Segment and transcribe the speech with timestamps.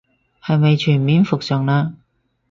[0.43, 1.93] 係咪全面復常嘞